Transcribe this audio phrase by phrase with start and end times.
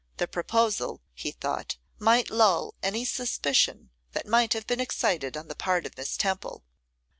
[0.17, 5.53] The proposal, he thought, might lull any suspicion that might have been excited on the
[5.53, 6.63] part of Miss Temple.